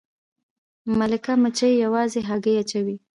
ملکه 0.99 1.33
مچۍ 1.41 1.73
یوازې 1.85 2.19
هګۍ 2.29 2.55
اچوي 2.61 2.95